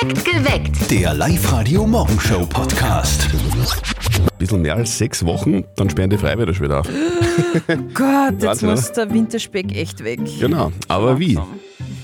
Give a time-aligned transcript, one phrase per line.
[0.00, 0.90] Perfekt geweckt.
[0.92, 3.30] Der Live-Radio-Morgenshow-Podcast.
[4.38, 6.86] bisschen mehr als sechs Wochen, dann sperren die Freiwilder schon wieder auf.
[7.94, 10.20] Gott, jetzt Wahnsinn, muss der Winterspeck echt weg.
[10.38, 11.36] Genau, aber wie?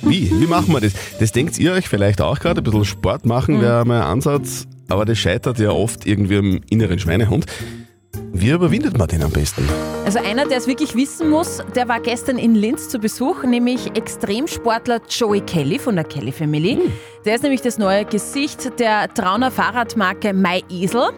[0.02, 0.28] Wie?
[0.28, 0.94] Wie machen wir das?
[1.20, 5.04] Das denkt ihr euch vielleicht auch gerade, ein bisschen Sport machen wäre mein Ansatz, aber
[5.04, 7.46] das scheitert ja oft irgendwie am inneren Schweinehund.
[8.36, 9.64] Wie überwindet man den am besten?
[10.04, 13.96] Also einer, der es wirklich wissen muss, der war gestern in Linz zu Besuch, nämlich
[13.96, 16.90] Extremsportler Joey Kelly von der Kelly Family.
[17.24, 21.10] Der ist nämlich das neue Gesicht der Trauner Fahrradmarke My Esel.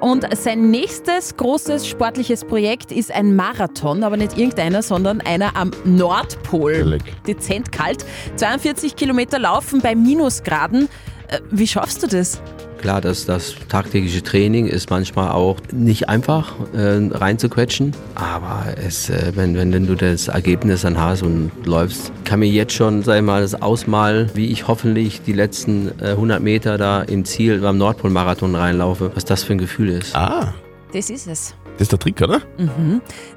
[0.00, 5.70] Und sein nächstes großes sportliches Projekt ist ein Marathon, aber nicht irgendeiner, sondern einer am
[5.84, 6.72] Nordpol.
[6.72, 7.22] Leck.
[7.24, 8.04] Dezent kalt.
[8.34, 10.88] 42 Kilometer laufen bei Minusgraden.
[11.28, 12.42] Äh, Wie schaffst du das?
[12.78, 19.32] Klar, das, das tagtägliche Training ist manchmal auch nicht einfach äh, reinzuquetschen, aber es, äh,
[19.34, 23.22] wenn, wenn du das Ergebnis dann hast und läufst, kann mir jetzt schon, sag ich
[23.22, 27.78] mal, das ausmalen, wie ich hoffentlich die letzten äh, 100 Meter da im Ziel beim
[27.78, 30.14] Nordpol-Marathon reinlaufe, was das für ein Gefühl ist.
[30.14, 30.54] Ah,
[30.92, 31.54] Das ist es.
[31.74, 32.40] das ist der Trick, oder?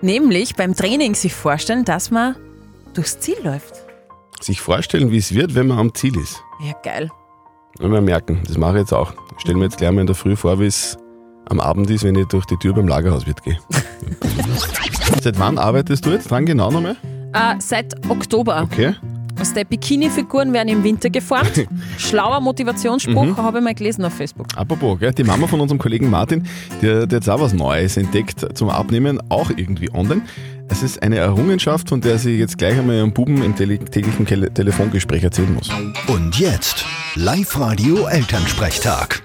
[0.02, 2.36] Nämlich beim Training sich vorstellen, dass man
[2.94, 3.74] durchs Ziel läuft.
[4.40, 6.42] Sich vorstellen, wie es wird, wenn man am Ziel ist.
[6.64, 7.10] Ja, geil.
[7.82, 9.14] Und wir merken, das mache ich jetzt auch.
[9.36, 10.98] Ich stelle mir jetzt gleich mal in der Früh vor, wie es
[11.50, 13.58] am Abend ist, wenn ich durch die Tür beim Lagerhauswirt gehe.
[15.22, 16.96] Seit wann arbeitest du jetzt dran genau nochmal?
[17.34, 18.62] Äh, seit Oktober.
[18.64, 18.94] Okay.
[19.40, 21.68] Aus der Bikini-Figuren werden im Winter geformt.
[21.98, 24.48] Schlauer Motivationsspruch habe ich mal gelesen auf Facebook.
[24.56, 26.46] Apropos, gell, die Mama von unserem Kollegen Martin,
[26.82, 30.22] die hat jetzt auch was Neues entdeckt zum Abnehmen, auch irgendwie online.
[30.70, 34.26] Es ist eine Errungenschaft, von der sie jetzt gleich einmal ihrem Buben im tele täglichen
[34.26, 35.70] Kel- Telefongespräch erzählen muss.
[36.08, 39.22] Und jetzt Live-Radio-Elternsprechtag.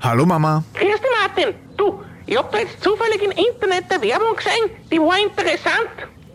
[0.00, 0.64] Hallo Mama.
[0.74, 1.54] Grüß dich, Martin.
[1.76, 5.88] Du, ich hab da jetzt zufällig im Internet eine Werbung gesehen, die war interessant.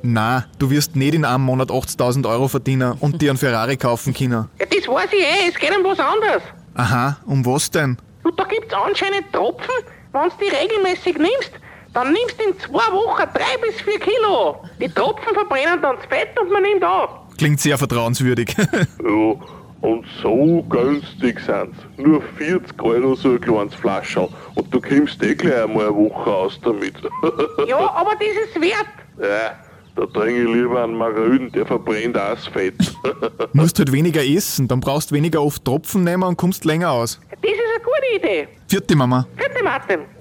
[0.04, 4.14] Na, du wirst nicht in einem Monat 80.000 Euro verdienen und dir einen Ferrari kaufen
[4.14, 4.48] können.
[4.60, 6.44] Ja, das weiß ich eh, es geht um was anderes.
[6.76, 7.98] Aha, um was denn?
[8.24, 9.68] Du, da gibt's anscheinend Tropfen,
[10.14, 11.52] wenn du die regelmäßig nimmst,
[11.98, 14.58] dann nimmst du in zwei Wochen drei bis vier Kilo.
[14.80, 17.10] Die Tropfen verbrennen dann das Fett und man nimmt auf.
[17.40, 18.56] Klingt sehr vertrauenswürdig.
[19.04, 24.30] Ja, und so günstig sind Nur 40 Euro so ein kleines Flascherl.
[24.56, 26.96] Und du kommst eh gleich einmal eine Woche aus damit.
[27.68, 28.88] Ja, aber das ist wert.
[29.20, 29.56] ja,
[29.96, 32.76] da trinke ich lieber einen Maröden, der verbrennt auch das Fett.
[33.54, 37.20] Musst halt weniger essen, dann brauchst weniger oft Tropfen nehmen und kommst länger aus.
[37.30, 38.48] Das ist eine gute Idee.
[38.68, 39.28] Vierte Mama.
[39.36, 40.17] Bitte, Martin.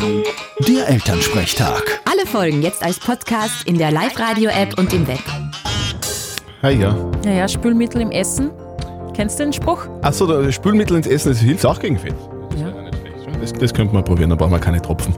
[0.00, 2.00] Der Elternsprechtag.
[2.10, 5.20] Alle Folgen jetzt als Podcast in der Live-Radio-App und im Web.
[6.62, 6.96] Hey, ja.
[7.24, 8.50] Naja, Spülmittel im Essen.
[9.14, 9.86] Kennst du den Spruch?
[10.02, 12.14] Achso, das Spülmittel ins Essen, das hilft auch gegen Fett.
[12.50, 12.68] Das, Ja.
[12.68, 13.42] ja nicht schlecht.
[13.42, 15.14] das, das könnte man probieren, dann brauchen wir keine Tropfen.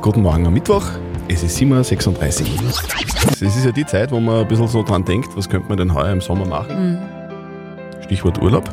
[0.00, 0.84] Guten Morgen am Mittwoch.
[1.28, 2.72] Es ist 7.36 Uhr.
[3.30, 5.78] Es ist ja die Zeit, wo man ein bisschen so dran denkt, was könnte man
[5.78, 6.98] denn heuer im Sommer machen?
[8.04, 8.64] Stichwort Urlaub.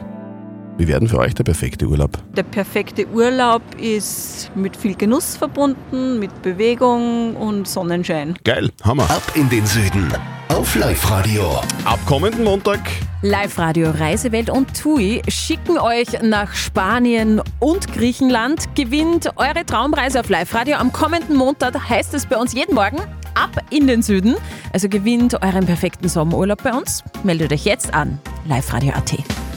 [0.79, 2.17] Wie werden für euch der perfekte Urlaub?
[2.37, 8.35] Der perfekte Urlaub ist mit viel Genuss verbunden, mit Bewegung und Sonnenschein.
[8.45, 9.03] Geil, Hammer.
[9.11, 10.07] Ab in den Süden.
[10.47, 11.59] Auf Live-Radio.
[11.83, 12.79] Ab kommenden Montag
[13.21, 18.73] Live-Radio Reisewelt und TUI schicken euch nach Spanien und Griechenland.
[18.75, 20.77] Gewinnt eure Traumreise auf Live-Radio.
[20.77, 22.99] Am kommenden Montag heißt es bei uns jeden Morgen
[23.35, 24.37] ab in den Süden.
[24.71, 27.03] Also gewinnt euren perfekten Sommerurlaub bei uns.
[27.25, 28.17] Meldet euch jetzt an.
[28.47, 29.48] Live-Radio.at.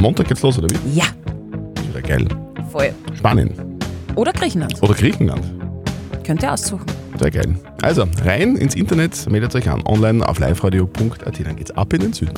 [0.00, 0.98] Montag geht's los, oder wie?
[0.98, 1.04] Ja,
[1.76, 2.26] Ist wieder geil.
[2.72, 2.92] voll.
[3.16, 3.52] Spanien
[4.14, 4.82] Oder Griechenland.
[4.82, 5.44] oder Griechenland.
[6.24, 6.86] Könnt ihr aussuchen.
[7.18, 7.54] Sehr geil.
[7.82, 12.12] Also, rein ins Internet, meldet euch an, online auf liveradio.at, dann geht's ab in den
[12.14, 12.32] Süden.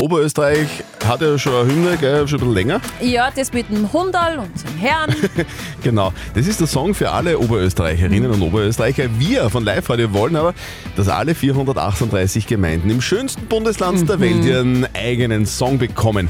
[0.00, 0.68] Oberösterreich
[1.06, 2.80] hat ja schon eine Hymne, gell, schon ein bisschen länger.
[3.00, 5.14] Ja, das mit dem Hundal und dem Herrn.
[5.82, 9.04] Genau, das ist der Song für alle Oberösterreicherinnen und Oberösterreicher.
[9.18, 10.52] Wir von Live Radio wollen aber,
[10.96, 16.28] dass alle 438 Gemeinden im schönsten Bundesland der Welt ihren eigenen Song bekommen.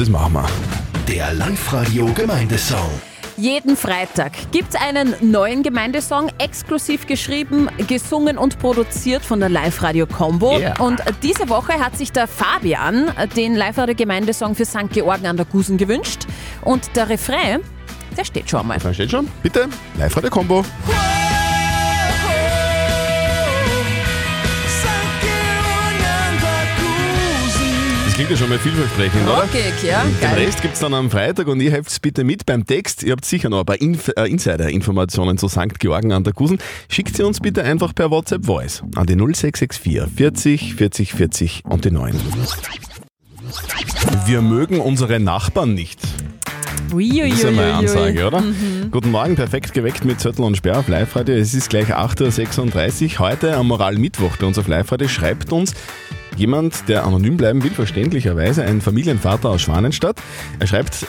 [0.00, 0.48] Das machen wir.
[1.06, 2.88] Der Live-Radio-Gemeindesong.
[3.36, 10.06] Jeden Freitag gibt es einen neuen Gemeindesong, exklusiv geschrieben, gesungen und produziert von der Live-Radio
[10.06, 10.58] Combo.
[10.58, 10.80] Yeah.
[10.80, 14.88] Und diese Woche hat sich der Fabian den Live-Radio Gemeindesong für St.
[14.90, 16.26] Georgen an der Gusen gewünscht.
[16.62, 17.60] Und der Refrain,
[18.16, 18.78] der steht schon einmal.
[18.78, 19.28] Da steht schon.
[19.42, 19.68] Bitte,
[19.98, 20.64] Live Radio Combo.
[20.86, 21.19] Das
[28.20, 29.44] klingt ja schon mal vielversprechend, oder?
[29.44, 30.02] Rockig, ja?
[30.02, 30.44] Den Geil.
[30.44, 33.02] Rest gibt's dann am Freitag und ihr helft bitte mit beim Text.
[33.02, 35.78] Ihr habt sicher noch ein paar Inf äh, Insider-Informationen zu St.
[35.78, 36.58] Georgen an der Gusen.
[36.90, 41.86] Schickt sie uns bitte einfach per WhatsApp Voice an die 0664 40 40 40 und
[41.86, 42.14] die 9.
[44.26, 46.00] Wir mögen unsere Nachbarn nicht.
[46.92, 47.30] Uiuiuiui.
[47.30, 48.42] Das ist ja meine Ansage, oder?
[48.90, 51.36] Guten Morgen, perfekt geweckt mit Zettel und Sperr auf Live-Radio.
[51.36, 53.18] Es ist gleich 8.36 Uhr.
[53.20, 55.74] Heute am Moral-Mittwoch bei uns auf Live-Radio schreibt uns
[56.36, 60.16] Jemand, der anonym bleiben will, verständlicherweise, ein Familienvater aus Schwanenstadt.
[60.58, 61.06] Er schreibt,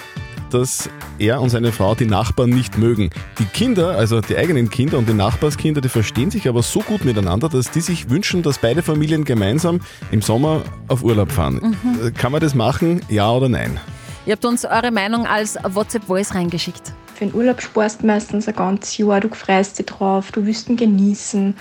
[0.50, 3.10] dass er und seine Frau die Nachbarn nicht mögen.
[3.40, 7.06] Die Kinder, also die eigenen Kinder und die Nachbarskinder, die verstehen sich aber so gut
[7.06, 9.80] miteinander, dass die sich wünschen, dass beide Familien gemeinsam
[10.12, 11.76] im Sommer auf Urlaub fahren.
[11.84, 12.14] Mhm.
[12.14, 13.02] Kann man das machen?
[13.10, 13.80] Ja oder nein?
[14.26, 16.94] Ihr habt uns eure Meinung als WhatsApp-Voice reingeschickt.
[17.16, 20.70] Für den Urlaub sparst du meistens ein ganzes Jahr, du freust dich drauf, du willst
[20.70, 21.56] ihn genießen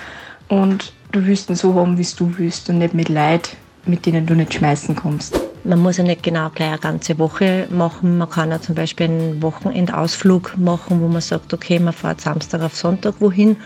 [0.48, 4.06] und du willst ihn so haben, wie es du willst und nicht mit Leid, mit
[4.06, 5.40] denen du nicht schmeißen kommst.
[5.62, 8.16] Man muss ja nicht genau gleich eine ganze Woche machen.
[8.16, 12.62] Man kann ja zum Beispiel einen Wochenendausflug machen, wo man sagt, okay, man fährt Samstag
[12.62, 13.56] auf Sonntag wohin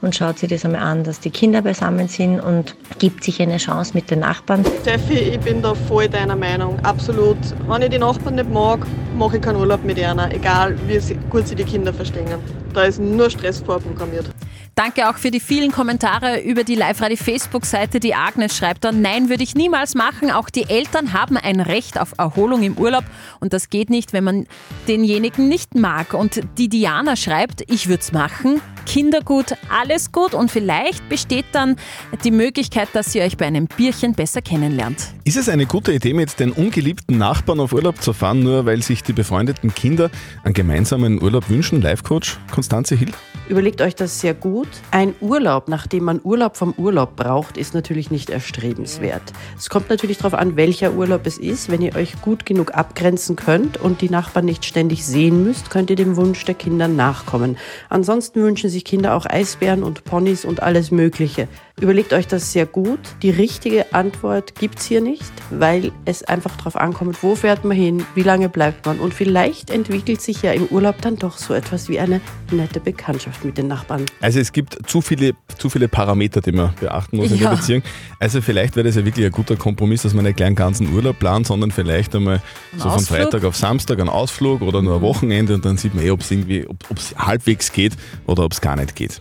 [0.00, 3.58] und schaut sich das einmal an, dass die Kinder beisammen sind und gibt sich eine
[3.58, 4.64] Chance mit den Nachbarn.
[4.82, 6.76] Steffi, ich bin da voll deiner Meinung.
[6.80, 7.38] Absolut.
[7.68, 8.84] Wenn ich die Nachbarn nicht mag,
[9.16, 10.32] mache ich keinen Urlaub mit ihnen.
[10.32, 10.98] Egal, wie
[11.30, 12.26] gut sie die Kinder verstehen.
[12.72, 14.28] Da ist nur Stress vorprogrammiert.
[14.74, 18.00] Danke auch für die vielen Kommentare über die Live-Radio-Facebook-Seite.
[18.00, 20.32] Die Agnes schreibt dann, nein, würde ich niemals machen.
[20.32, 23.04] Auch die Eltern haben ein Recht auf Erholung im Urlaub
[23.38, 24.46] und das geht nicht, wenn man
[24.88, 26.12] denjenigen nicht mag.
[26.12, 28.60] Und die Diana schreibt, ich würde es machen.
[28.84, 31.76] Kindergut, alles gut und vielleicht besteht dann
[32.24, 35.14] die Möglichkeit, dass ihr euch bei einem Bierchen besser kennenlernt.
[35.22, 38.82] Ist es eine gute Idee, mit den ungeliebten Nachbarn auf Urlaub zu fahren, nur weil
[38.82, 40.10] sich die befreundeten Kinder
[40.42, 41.80] einen gemeinsamen Urlaub wünschen?
[41.80, 43.12] Live-Coach Konstanze Hill?
[43.46, 44.68] Überlegt euch das sehr gut.
[44.90, 49.34] Ein Urlaub, nachdem man Urlaub vom Urlaub braucht, ist natürlich nicht erstrebenswert.
[49.58, 51.70] Es kommt natürlich darauf an, welcher Urlaub es ist.
[51.70, 55.90] Wenn ihr euch gut genug abgrenzen könnt und die Nachbarn nicht ständig sehen müsst, könnt
[55.90, 57.58] ihr dem Wunsch der Kinder nachkommen.
[57.90, 61.46] Ansonsten wünschen sich Kinder auch Eisbären und Ponys und alles Mögliche.
[61.80, 63.00] Überlegt euch das sehr gut.
[63.22, 68.06] Die richtige Antwort gibt's hier nicht, weil es einfach darauf ankommt, wo fährt man hin,
[68.14, 69.00] wie lange bleibt man.
[69.00, 72.20] Und vielleicht entwickelt sich ja im Urlaub dann doch so etwas wie eine
[72.52, 74.06] nette Bekanntschaft mit den Nachbarn.
[74.20, 77.50] Also es gibt zu viele, zu viele Parameter, die man beachten muss in Ja.
[77.50, 77.82] der Beziehung.
[78.20, 80.94] Also vielleicht wäre das ja wirklich ein guter Kompromiss, dass man nicht gleich einen ganzen
[80.94, 82.40] Urlaub plant, sondern vielleicht einmal
[82.74, 83.00] Ein so von?
[83.00, 86.20] Freitag auf Samstag einen Ausflug oder nur ein Wochenende und dann sieht man eh, ob
[86.20, 87.94] es irgendwie, ob es halbwegs geht
[88.28, 89.18] oder ob es gar nicht geht.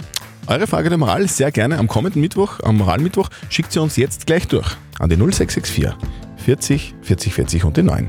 [0.48, 4.26] Eure Frage der Moral sehr gerne am kommenden Mittwoch, am Moralmittwoch, schickt sie uns jetzt
[4.26, 5.94] gleich durch an die 0664
[6.38, 8.08] 40 40 40 und die 9.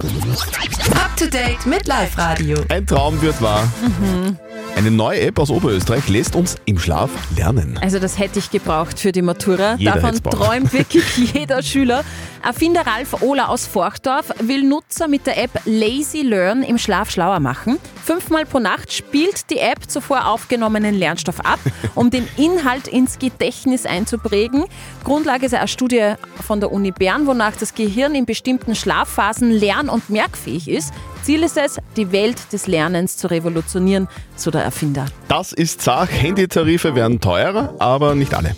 [0.95, 2.59] Up to date mit Live Radio.
[2.69, 3.69] Ein Traum wird wahr.
[4.01, 4.37] Mhm.
[4.77, 7.79] Eine neue App aus Oberösterreich lässt uns im Schlaf lernen.
[7.81, 9.77] Also das hätte ich gebraucht für die Matura.
[9.77, 12.05] Jeder Davon träumt wirklich jeder Schüler.
[12.43, 17.39] Erfinder Ralf Ohler aus Forchdorf will Nutzer mit der App Lazy Learn im Schlaf schlauer
[17.39, 17.79] machen.
[18.05, 21.61] Fünfmal pro Nacht spielt die App zuvor aufgenommenen Lernstoff ab,
[21.95, 24.65] um den Inhalt ins Gedächtnis einzuprägen.
[25.05, 29.89] Grundlage ist eine Studie von der Uni Bern, wonach das Gehirn in bestimmten Schlafphasen lern-
[29.89, 30.93] und merkfähig ist.
[31.25, 35.07] Ziel ist es, die Welt des Lernens zu revolutionieren, so der Erfinder.
[35.27, 36.11] Das ist Sach.
[36.11, 38.55] Handytarife werden teurer, aber nicht alle.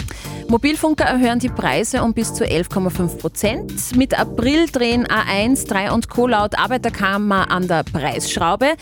[0.48, 3.96] Mobilfunker erhöhen die Preise um bis zu 11,5 Prozent.
[3.96, 6.28] Mit April drehen A1, 3 und Co.
[6.28, 8.74] laut Arbeiterkammer an der Preisschraube.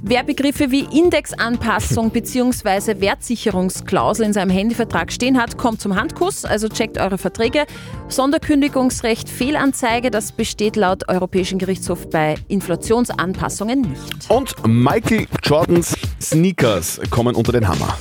[0.00, 3.00] Wer Begriffe wie Indexanpassung bzw.
[3.00, 7.66] Wertsicherungsklausel in seinem Handyvertrag stehen hat, kommt zum Handkuss, also checkt eure Verträge.
[8.06, 14.30] Sonderkündigungsrecht, Fehlanzeige, das besteht laut Europäischen Gerichtshof bei Inflationsanpassungen nicht.
[14.30, 17.98] Und Michael Jordans Sneakers kommen unter den Hammer.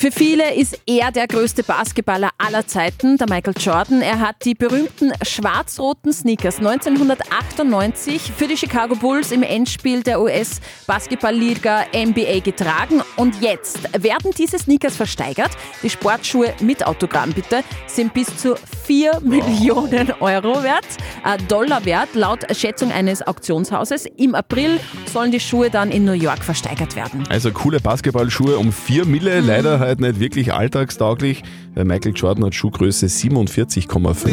[0.00, 4.00] Für viele ist er der größte Basketballer aller Zeiten, der Michael Jordan.
[4.00, 11.86] Er hat die berühmten schwarz-roten Sneakers 1998 für die Chicago Bulls im Endspiel der US-Basketballliga
[11.92, 13.02] NBA getragen.
[13.16, 15.50] Und jetzt werden diese Sneakers versteigert.
[15.82, 20.86] Die Sportschuhe mit Autogramm bitte sind bis zu 4 Millionen Euro wert,
[21.24, 24.06] äh, Dollar wert, laut Schätzung eines Auktionshauses.
[24.16, 24.78] Im April
[25.12, 27.24] sollen die Schuhe dann in New York versteigert werden.
[27.28, 31.42] Also coole Basketballschuhe um 4 Mille, leider halt nicht wirklich alltagstauglich.
[31.74, 34.28] Der Michael Jordan hat Schuhgröße 47,5.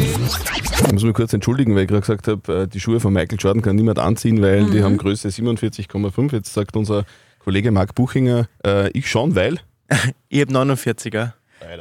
[0.86, 3.38] Ich muss mich kurz entschuldigen, weil ich gerade gesagt habe, äh, die Schuhe von Michael
[3.40, 4.84] Jordan kann niemand anziehen, weil die Mhm.
[4.84, 6.32] haben Größe 47,5.
[6.32, 7.04] Jetzt sagt unser
[7.40, 9.58] Kollege Marc Buchinger, äh, ich schon, weil
[10.28, 11.32] Ich habe 49er.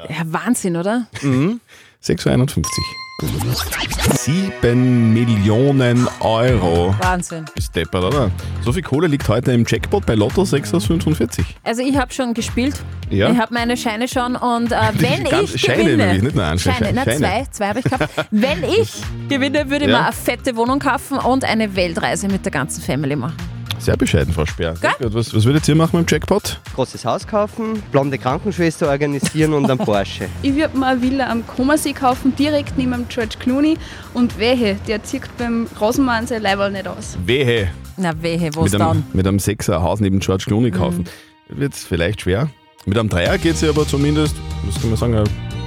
[0.10, 1.08] Ja, Wahnsinn, oder?
[1.22, 1.60] Mhm.
[2.02, 6.94] 6,51 7 Millionen Euro.
[7.00, 7.46] Wahnsinn.
[7.56, 8.30] Ist deppert, oder?
[8.62, 11.46] So viel Kohle liegt heute im Jackpot bei Lotto 6 aus 45.
[11.64, 12.76] Also ich habe schon gespielt.
[13.10, 13.32] Ja?
[13.32, 16.46] Ich habe meine Scheine schon und äh, wenn Ganz- ich Scheine gewinne, nämlich, nicht nur
[16.46, 17.18] einen Scheine, Schein, na, Scheine.
[17.20, 18.10] zwei, zwei habe ich gehabt.
[18.32, 18.92] wenn ich
[19.30, 19.98] gewinne, würde ich Ja.
[20.00, 23.38] mir eine fette Wohnung kaufen und eine Weltreise mit der ganzen Family machen.
[23.80, 24.74] Sehr bescheiden, Frau Speer.
[24.82, 25.14] Gut.
[25.14, 26.60] Was, was würdet ihr machen mit dem Jackpot?
[26.76, 30.28] Großes Haus kaufen, blonde Krankenschwester organisieren und einen Porsche.
[30.42, 33.78] Ich würde mir eine Villa am Komersee kaufen, direkt neben dem George Clooney.
[34.14, 37.18] Und wehe, der zieht beim Rosenmann sein Leiberl nicht aus.
[37.26, 37.70] Wehe.
[37.98, 39.04] Na wehe, was Mit einem, dann?
[39.14, 41.06] mit einem Sechser Haus neben George Clooney kaufen.
[41.50, 42.50] Wird es vielleicht schwer.
[42.86, 45.24] Mit einem Dreier geht es ja aber zumindest, was kann man sagen, eine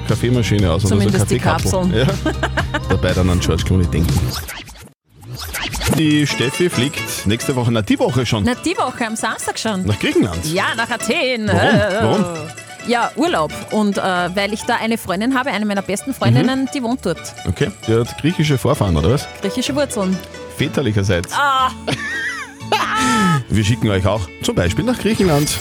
[0.08, 1.98] Kaffeemaschine aus Zumindest oder so die Kaffeekapsel.
[2.00, 2.06] Ja.
[2.88, 4.12] Dabei dann an George Clooney denken.
[5.98, 9.84] Die Steffi fliegt nächste Woche, na die Woche schon, Na, die Woche am Samstag schon.
[9.84, 10.44] nach Griechenland.
[10.46, 11.48] Ja, nach Athen.
[11.48, 11.58] Warum?
[11.58, 12.24] Äh, Warum?
[12.86, 13.52] Ja, Urlaub.
[13.72, 16.68] Und äh, weil ich da eine Freundin habe, eine meiner besten Freundinnen, Mhm.
[16.74, 17.20] die wohnt dort.
[17.46, 19.26] Okay, die hat griechische Vorfahren, oder was?
[19.42, 20.18] Griechische Wurzeln.
[20.56, 21.32] Väterlicherseits.
[21.34, 21.70] Ah,
[23.50, 25.58] Wir schicken euch auch zum Beispiel nach Griechenland.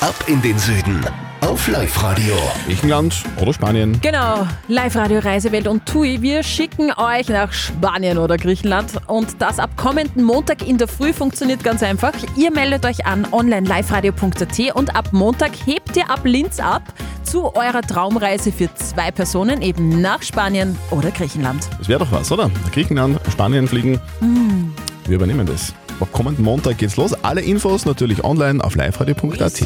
[0.00, 1.04] Ab in den Süden
[1.40, 2.34] auf Live-Radio.
[2.66, 4.00] Griechenland oder Spanien.
[4.00, 4.46] genau.
[4.68, 6.22] Live-Radio Reisewelt und TUI.
[6.22, 8.92] Wir schicken euch nach Spanien oder Griechenland.
[9.06, 12.12] Und das ab kommenden Montag in der Früh funktioniert ganz einfach.
[12.36, 16.82] Ihr meldet euch an online liveradio.at und ab Montag hebt ihr ab Linz ab
[17.22, 21.68] zu eurer Traumreise für zwei Personen eben nach Spanien oder Griechenland.
[21.78, 22.48] Das wäre doch was, oder?
[22.48, 24.00] Nach Griechenland, Spanien fliegen.
[24.20, 24.72] Hm.
[25.08, 25.72] Wir übernehmen das.
[26.00, 27.12] Ab kommenden Montag geht's los.
[27.24, 29.60] Alle Infos natürlich online auf liveradio.at.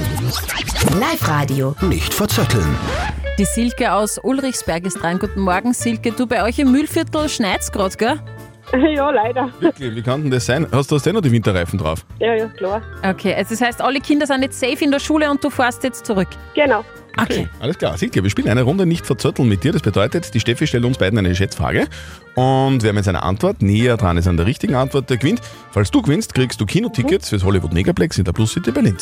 [1.00, 1.74] Live-Radio.
[1.82, 2.76] Nicht verzetteln.
[3.38, 5.18] Die Silke aus Ulrichsberg ist dran.
[5.18, 6.12] Guten Morgen, Silke.
[6.12, 8.20] Du, bei euch im Mühlviertel schneit's grad, gell?
[8.94, 9.50] Ja, leider.
[9.58, 10.64] Wirklich, wie kann denn das sein?
[10.70, 12.04] Hast du hast eh noch die Winterreifen drauf?
[12.20, 12.82] Ja, ja, klar.
[13.02, 15.82] Okay, also das heißt, alle Kinder sind jetzt safe in der Schule und du fährst
[15.82, 16.28] jetzt zurück.
[16.54, 16.84] Genau.
[17.16, 17.48] Okay.
[17.60, 19.72] Alles klar, Silke, wir spielen eine Runde nicht verzötteln mit dir.
[19.72, 21.88] Das bedeutet, die Steffi stellt uns beiden eine Schätzfrage.
[22.34, 25.40] Und wer mit seiner Antwort näher dran ist an der richtigen Antwort, der gewinnt.
[25.72, 28.96] Falls du gewinnst, kriegst du Kinotickets fürs Hollywood Megaplex in der Plus City Berlin.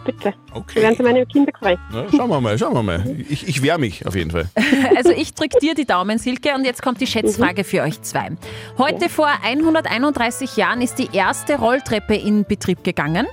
[0.00, 0.34] Spitze.
[0.52, 0.82] Okay.
[0.82, 1.52] werden sich meine Kinder.
[1.62, 3.16] Na, schauen wir mal, schauen wir mal.
[3.28, 4.48] Ich, ich wehre mich auf jeden Fall.
[4.96, 8.30] Also ich drück dir die Daumen, Silke, und jetzt kommt die Schätzfrage für euch zwei.
[8.76, 13.26] Heute vor 131 Jahren ist die erste Rolltreppe in Betrieb gegangen.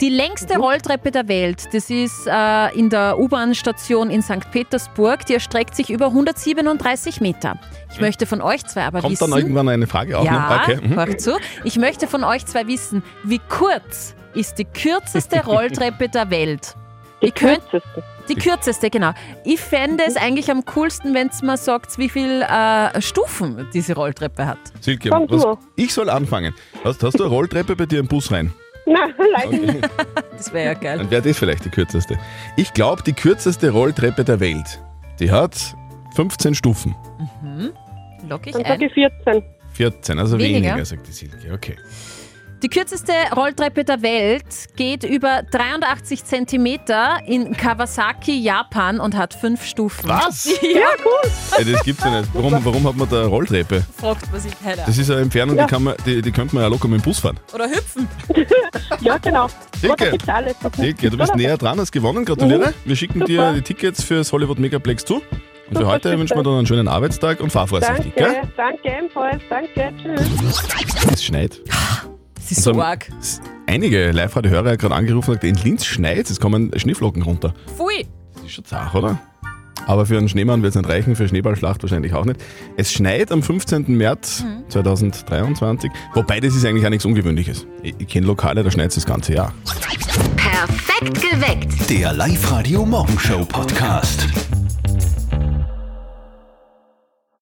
[0.00, 4.48] Die längste Rolltreppe der Welt, das ist äh, in der U-Bahn-Station in St.
[4.52, 7.58] Petersburg, die erstreckt sich über 137 Meter.
[7.90, 9.28] Ich möchte von euch zwei aber Kommt wissen...
[9.28, 10.68] dann irgendwann eine Frage auch ja, noch?
[10.68, 10.80] Okay.
[10.82, 11.18] mhm.
[11.18, 11.36] zu.
[11.64, 16.76] Ich möchte von euch zwei wissen, wie kurz ist die kürzeste Rolltreppe der Welt?
[17.20, 17.82] Die kürzeste?
[18.28, 19.12] Die kürzeste, genau.
[19.44, 23.94] Ich fände es eigentlich am coolsten, wenn es mal sagt, wie viele äh, Stufen diese
[23.94, 24.58] Rolltreppe hat.
[24.80, 26.54] Silke, was, ich soll anfangen.
[26.84, 28.52] Hast, hast du eine Rolltreppe bei dir im Bus rein?
[28.92, 29.88] Nein, leider nicht.
[30.38, 30.98] Das wäre ja geil.
[30.98, 32.16] Dann wäre das vielleicht die kürzeste.
[32.56, 34.80] Ich glaube, die kürzeste Rolltreppe der Welt,
[35.18, 35.74] die hat
[36.14, 36.94] 15 Stufen.
[37.42, 37.70] Mhm.
[38.28, 38.68] Lock ich Dann ein.
[38.72, 39.42] sage ich 14.
[39.72, 40.68] 14, also Weniger.
[40.70, 41.52] weniger, sagt die Silke.
[41.52, 41.76] Okay.
[42.62, 49.64] Die kürzeste Rolltreppe der Welt geht über 83 Zentimeter in Kawasaki, Japan und hat fünf
[49.64, 50.08] Stufen.
[50.08, 50.46] Was?
[50.62, 51.30] Ja, cool.
[51.56, 52.30] Ey, das gibt's ja nicht.
[52.34, 53.84] Warum, warum hat man da eine Rolltreppe?
[53.96, 54.82] Fragt man sich keiner.
[54.84, 55.64] Das ist eine Entfernung, Ja.
[55.66, 57.38] die, kann man, die, die könnte man ja locker mit dem Bus fahren.
[57.54, 58.08] Oder hüpfen.
[59.00, 59.46] Ja, genau.
[59.80, 59.96] Silke.
[60.04, 60.56] Da gibt's alles.
[60.76, 62.24] Silke, du bist näher dran, hast gewonnen.
[62.24, 62.74] Gratuliere.
[62.84, 63.52] Wir schicken dir Super.
[63.54, 65.16] die Tickets fürs Hollywood Megaplex zu.
[65.16, 65.22] Und
[65.68, 68.12] für Super, heute wünschen wir dir einen schönen Arbeitstag und fahr vorsichtig.
[68.16, 68.52] Danke, Gell?
[68.56, 69.42] danke ebenfalls.
[69.48, 71.12] Danke, tschüss.
[71.12, 71.60] Es schneit.
[72.48, 73.08] Das ist so arg.
[73.66, 77.52] Einige Live-Radio-Hörer haben gerade angerufen und gesagt, in Linz schneit, es kommen Schneeflocken runter.
[77.76, 78.06] Pfui.
[78.34, 79.18] Das ist schon zart, oder?
[79.86, 82.40] Aber für einen Schneemann wird es nicht reichen, für eine Schneeballschlacht wahrscheinlich auch nicht.
[82.76, 83.96] Es schneit am 15.
[83.96, 84.68] März Mhm.
[84.70, 87.66] 2023, wobei das ist eigentlich auch nichts Ungewöhnliches.
[87.82, 89.54] Ich, ich kenne Lokale, da schneit es das ganze Jahr.
[90.36, 91.90] Perfekt geweckt.
[91.90, 94.26] Der Live-Radio Morgenshow Podcast.